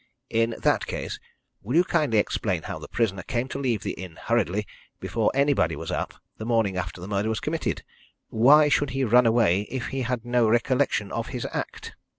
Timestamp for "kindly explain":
1.83-2.63